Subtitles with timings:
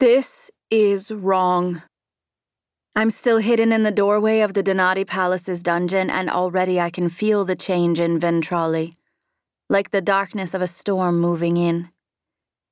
[0.00, 1.82] This is wrong.
[2.94, 7.08] I'm still hidden in the doorway of the Donati Palace's dungeon, and already I can
[7.08, 8.94] feel the change in Ventralli,
[9.68, 11.88] like the darkness of a storm moving in.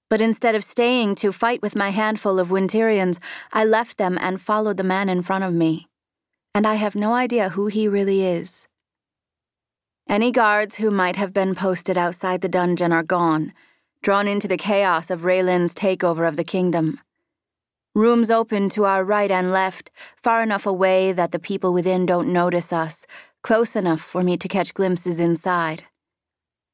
[0.09, 3.19] But instead of staying to fight with my handful of Winterians,
[3.53, 5.89] I left them and followed the man in front of me.
[6.55, 8.69] And I have no idea who he really is.
[10.09, 13.53] Any guards who might have been posted outside the dungeon are gone,
[14.01, 17.01] drawn into the chaos of Raelyn's takeover of the kingdom.
[17.97, 19.91] Rooms open to our right and left,
[20.23, 23.07] far enough away that the people within don't notice us,
[23.43, 25.85] close enough for me to catch glimpses inside.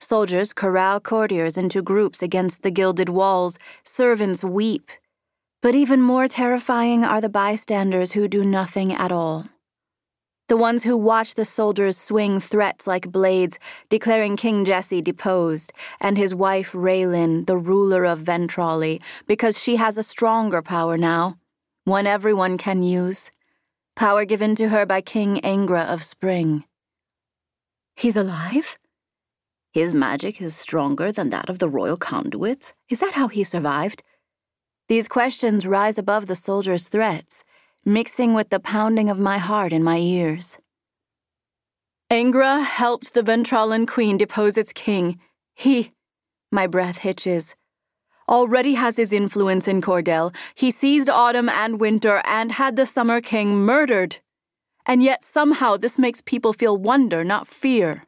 [0.01, 4.91] Soldiers corral courtiers into groups against the gilded walls, servants weep.
[5.63, 9.47] But even more terrifying are the bystanders who do nothing at all.
[10.49, 16.19] The ones who watch the soldiers swing threats like blades, declaring King Jesse deposed, and
[16.19, 21.39] his wife Raelyn the ruler of Ventralli, because she has a stronger power now,
[21.85, 23.31] one everyone can use.
[23.97, 26.65] Power given to her by King Angra of Spring.
[27.97, 28.79] He's alive?
[29.73, 32.75] His magic is stronger than that of the royal conduits?
[32.91, 34.03] Is that how he survived?
[34.89, 37.45] These questions rise above the soldier's threats,
[37.85, 40.59] mixing with the pounding of my heart in my ears.
[42.11, 45.19] Angra helped the Ventrallan queen depose its king.
[45.55, 45.93] He,
[46.51, 47.55] my breath hitches,
[48.29, 50.35] already has his influence in Cordell.
[50.55, 54.19] He seized autumn and winter and had the summer king murdered.
[54.87, 58.05] And yet somehow this makes people feel wonder, not fear.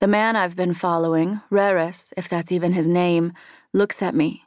[0.00, 3.32] The man I've been following, Rares, if that's even his name,
[3.72, 4.44] looks at me.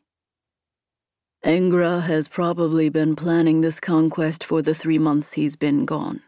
[1.45, 6.21] Angra has probably been planning this conquest for the three months he's been gone.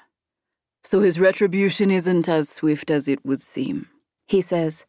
[0.84, 3.88] So his retribution isn't as swift as it would seem,
[4.28, 4.86] he says.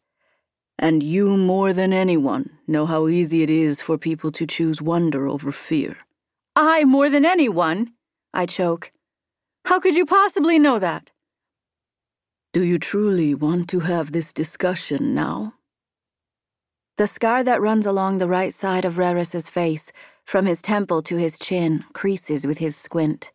[0.77, 5.29] And you, more than anyone, know how easy it is for people to choose wonder
[5.29, 5.95] over fear.
[6.57, 7.93] I, more than anyone?
[8.33, 8.91] I choke.
[9.63, 11.11] How could you possibly know that?
[12.51, 15.53] Do you truly want to have this discussion now?
[16.97, 19.91] The scar that runs along the right side of Rares's face,
[20.27, 23.31] from his temple to his chin, creases with his squint.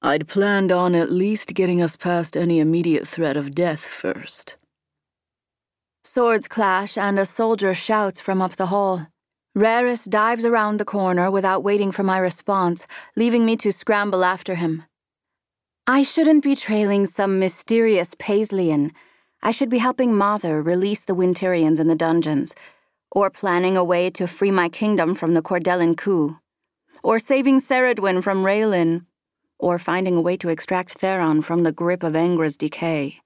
[0.00, 4.56] I'd planned on at least getting us past any immediate threat of death first.
[6.02, 9.06] Swords clash, and a soldier shouts from up the hall.
[9.54, 14.54] Rares dives around the corner without waiting for my response, leaving me to scramble after
[14.54, 14.84] him.
[15.86, 18.92] I shouldn't be trailing some mysterious Paislian.
[19.42, 22.54] I should be helping Mother release the Winterians in the dungeons,
[23.14, 26.38] or planning a way to free my kingdom from the Cordellan coup,
[27.02, 29.04] or saving Ceridwen from Raelyn,
[29.58, 33.20] or finding a way to extract Theron from the grip of Angra's decay.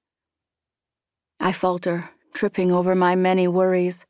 [1.39, 4.05] I falter, tripping over my many worries.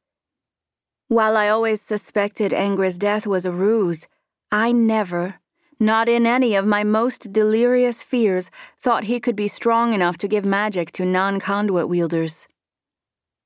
[1.09, 4.09] While I always suspected Angra's death was a ruse,
[4.51, 5.37] I never,
[5.79, 8.51] not in any of my most delirious fears,
[8.81, 12.49] thought he could be strong enough to give magic to non conduit wielders.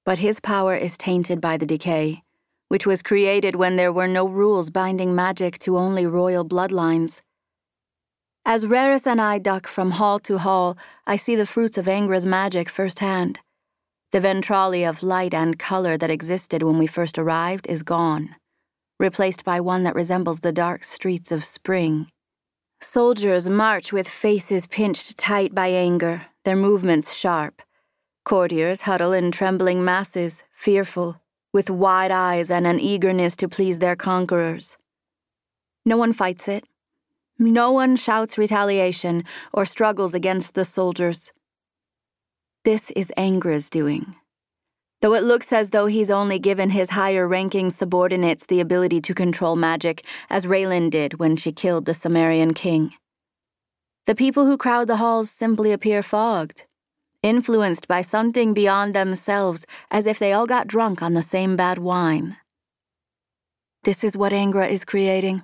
[0.05, 2.22] But his power is tainted by the decay,
[2.69, 7.21] which was created when there were no rules binding magic to only royal bloodlines.
[8.47, 12.25] As Rares and I duck from hall to hall, I see the fruits of Angra's
[12.25, 13.41] magic firsthand.
[14.12, 18.34] The Ventralli of light and color that existed when we first arrived is gone,
[18.99, 22.09] replaced by one that resembles the dark streets of spring.
[22.81, 27.62] Soldiers march with faces pinched tight by anger, their movements sharp.
[28.30, 31.20] Courtiers huddle in trembling masses, fearful,
[31.52, 34.78] with wide eyes and an eagerness to please their conquerors.
[35.84, 36.64] No one fights it.
[37.41, 41.32] No one shouts retaliation or struggles against the soldiers.
[42.62, 44.14] This is Angra's doing
[45.00, 49.12] though it looks as though he's only given his higher ranking subordinates the ability to
[49.12, 52.92] control magic, as Raelyn did when she killed the Summerian king.
[54.06, 56.66] The people who crowd the halls simply appear fogged,
[57.22, 61.78] influenced by something beyond themselves, as if they all got drunk on the same bad
[61.78, 62.36] wine.
[63.84, 65.42] This is what Angra is creating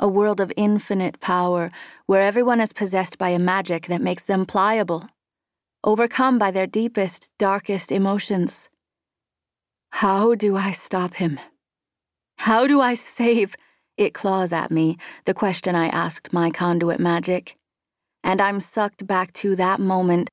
[0.00, 1.72] a world of infinite power
[2.06, 5.08] where everyone is possessed by a magic that makes them pliable
[5.84, 8.68] overcome by their deepest, darkest emotions.
[9.90, 11.40] How do I stop him?
[12.38, 13.54] How do I save?
[13.96, 17.56] It claws at me, the question I asked my conduit magic.
[18.22, 20.28] And I'm sucked back to that moment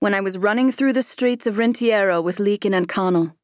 [0.00, 3.34] when I was running through the streets of Rintiero with Lekan and Conall.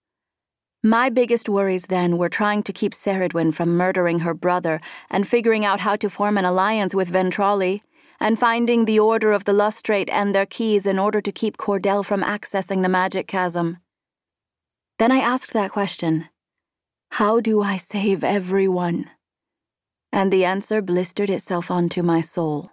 [0.84, 4.80] My biggest worries then were trying to keep Ceridwen from murdering her brother
[5.10, 7.80] and figuring out how to form an alliance with Ventralli
[8.20, 12.04] and finding the Order of the Lustrate and their keys in order to keep Cordell
[12.04, 13.78] from accessing the magic chasm.
[14.98, 16.28] Then I asked that question
[17.12, 19.10] How do I save everyone?
[20.12, 22.70] And the answer blistered itself onto my soul.